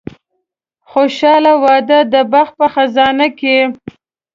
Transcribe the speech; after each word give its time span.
خوشاله 0.89 1.53
واده 1.63 1.99
د 2.13 2.15
بخت 2.33 2.53
په 2.59 2.67
خزانه 2.73 3.27
کې. 3.39 3.57